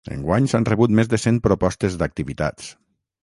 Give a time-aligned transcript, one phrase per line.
[0.13, 2.73] Enguany s'han rebut més de cent propostes d'activitats.